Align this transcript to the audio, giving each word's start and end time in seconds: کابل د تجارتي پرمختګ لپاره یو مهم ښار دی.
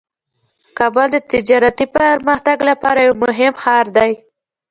کابل 0.77 1.07
د 1.13 1.17
تجارتي 1.31 1.85
پرمختګ 1.95 2.57
لپاره 2.69 2.99
یو 3.07 3.13
مهم 3.25 3.53
ښار 3.61 3.85
دی. 3.97 4.11